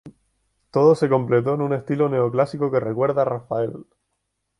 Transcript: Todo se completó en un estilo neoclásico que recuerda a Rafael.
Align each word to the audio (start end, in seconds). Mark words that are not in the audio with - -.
Todo 0.71 0.95
se 0.95 1.07
completó 1.09 1.53
en 1.53 1.61
un 1.61 1.73
estilo 1.73 2.09
neoclásico 2.09 2.71
que 2.71 2.79
recuerda 2.79 3.21
a 3.21 3.25
Rafael. 3.25 3.85